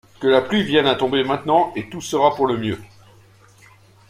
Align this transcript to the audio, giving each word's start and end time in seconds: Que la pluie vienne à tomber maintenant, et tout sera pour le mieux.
Que 0.19 0.25
la 0.25 0.41
pluie 0.41 0.63
vienne 0.63 0.87
à 0.87 0.95
tomber 0.95 1.23
maintenant, 1.23 1.71
et 1.75 1.87
tout 1.87 2.01
sera 2.01 2.33
pour 2.33 2.47
le 2.47 2.57
mieux. 2.57 2.79